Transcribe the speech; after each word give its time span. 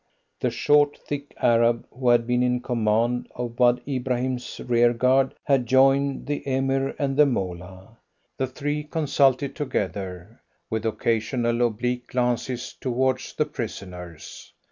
The 0.39 0.49
short, 0.49 0.97
thick 0.97 1.31
Arab, 1.37 1.85
who 1.91 2.09
had 2.09 2.25
been 2.25 2.41
in 2.41 2.61
command 2.61 3.27
of 3.35 3.59
Wad 3.59 3.81
Ibrahim's 3.87 4.59
rearguard, 4.61 5.35
had 5.43 5.67
joined 5.67 6.25
the 6.25 6.41
Emir 6.49 6.95
and 6.97 7.15
the 7.15 7.27
Moolah; 7.27 7.99
the 8.35 8.47
three 8.47 8.83
consulted 8.83 9.55
together, 9.55 10.41
with 10.71 10.87
occasional 10.87 11.61
oblique 11.61 12.07
glances 12.07 12.73
towards 12.81 13.33
the 13.35 13.45
prisoners. 13.45 14.51